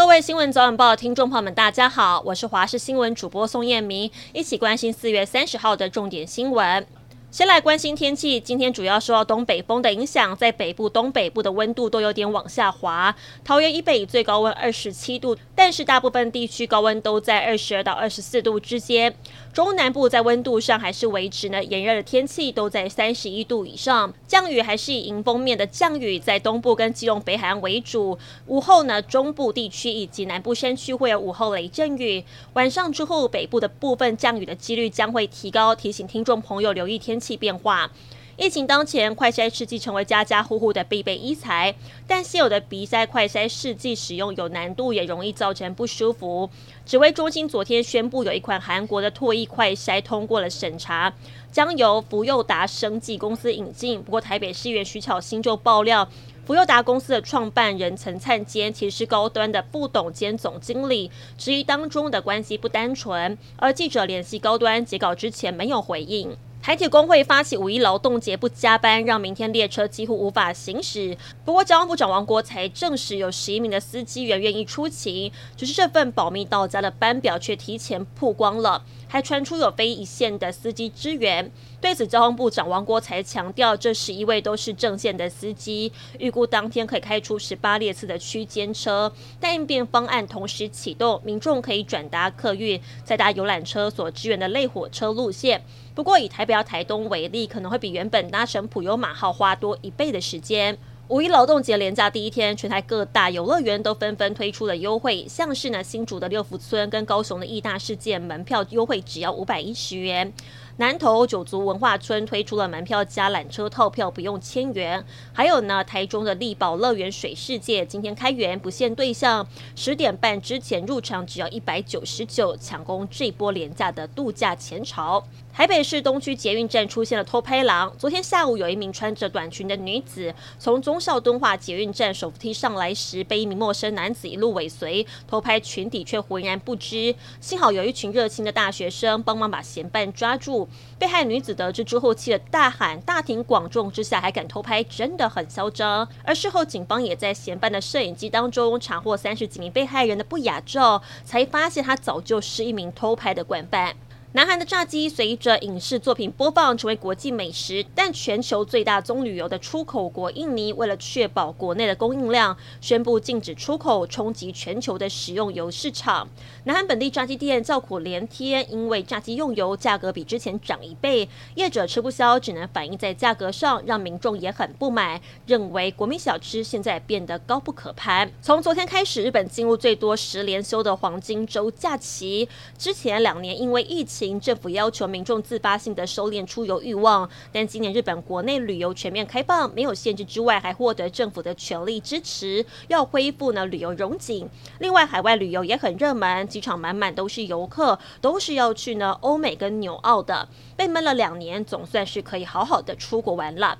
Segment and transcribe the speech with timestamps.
[0.00, 6.86] 各位新闻早晚报听众朋友们，大家好，我是华视新闻主播宋燕明，一起关心四月三十号的重点新闻。
[7.30, 13.14] 先来关心天气，今天主要受到东北风的影响，在北部、东北部的温度都有点往下滑。
[13.44, 19.14] 桃园以北最高温二十七度，但是大部分地区高温都在二十二到二十四度之间。
[19.52, 24.12] 中南部在温度上还是维持呢炎热的天气，都在三十一度以上。
[24.26, 28.18] 降雨还是以迎风面的降雨，在东部跟基隆北海岸为主。
[28.46, 32.24] 午后呢，中部地区以及南部山区会有午后雷阵雨。
[32.54, 37.90] 晚上之后，北部的部分降雨的几率将会提高，提醒听众朋友留意天气变化。
[38.36, 41.74] 疫情当前，快筛试剂成为家家户户的必备医材，
[42.06, 46.48] 但现有的鼻塞快筛试剂使用有难度，也容易造成不舒服。
[46.86, 51.12] 指挥中心昨天宣布，有一款韩国的唾液快筛通过了审查，
[51.52, 54.02] 将由福佑达生技公司引进。
[54.02, 56.08] 不过，台北市议员徐巧新就爆料，
[56.46, 63.36] 福佑达公司的创办人陈灿坚其实是高端的副董兼总经理，质疑当中的关系不单纯。
[63.56, 66.34] 而记者联系高端截稿之前没有回应。
[66.70, 71.18] 台铁工会发起五一劳动节不加班，让明天列车几乎无法行驶。
[71.44, 81.50] 不过，交通部长王国材证实有十一名的司机员愿意出勤，只是这份保密到家的班表却提前曝光了，还传出有非一线的司机支援。
[81.80, 89.12] 对此，交通部长王国材强调，这十一位都是正线的司机，预估当天可以开出十八列次的区间车。
[89.40, 95.64] 但应变方案同时启动，民众可以转搭客运，再搭游览车所支援的类火车路线。
[95.94, 100.76] 不过，以台北台东为例，可能会比原本搭乘普悠马号花多一倍的时间。
[101.10, 110.32] 五一劳动节连假第一天，全台各大游乐园都纷纷推出了优惠，像是呢新竹的六福村跟高雄的义大世界门票优惠只要五百一十元。
[110.76, 125.22] 南投九族文化村推出了门票加缆车套票不用千元，还有呢，台中的力宝乐园水世界今天开园不限对象，十点半之前入场只要一百九十九，抢攻这波廉价的度假前潮。
[125.52, 137.14] 台北市东区捷运站出现了偷拍狼，昨天下午有一名穿着短裙的女子从中忠孝敦化捷运站手扶梯上来时，被一名陌生男子一路尾随偷拍裙底，却浑然不知。
[137.40, 140.68] 幸好有一群热心的大学生帮忙把嫌犯抓住。
[140.98, 153.96] 被害女子得知之后，气得大喊：“大庭广众之下还敢偷拍，真的很嚣张！”而事后，警方也在嫌犯的摄影机当中查获三十几名被害人的不雅照，才发现他早就是一名偷拍的惯犯。
[154.32, 166.28] 南韩的炸鸡随着影视作品播放成为国际美食，但全球最大棕榈油的出口国印尼为了确保国内的供应量，宣布禁止出口，冲击全球的食用油市场。
[166.62, 178.30] 南韩本地炸鸡店叫苦连天，因为炸鸡用油价格比之前涨一倍，业者吃不消，只能反映在价格上，让民众也很不满，认为国民小吃现在变得高不可攀。
[178.40, 182.48] 从昨天开始，日本进入最多十连休的黄金周假期，
[182.78, 184.19] 之前两年因为疫情。
[184.40, 194.48] 政府要求民众自发性的收敛出游欲望，但今年日本国内旅游全面开放，没有限制之外，还获得政府的全力支持，要恢复呢旅游融景。
[194.80, 200.48] 另外，海外旅游也很热门，机场满满都是游客，都是要去呢欧美跟纽澳的。
[200.76, 203.78] 被闷了两年，总算是可以好好的出国玩了。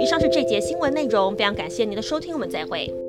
[0.00, 3.07] 以上是这节新闻内容，非常感谢您的收听，我们再会。